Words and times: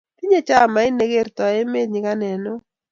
tinye 0.17 0.39
chamait 0.47 0.91
ne 0.95 1.05
kertoo 1.11 1.53
emee 1.61 1.89
nyiganet 1.91 2.37
neo 2.43 2.57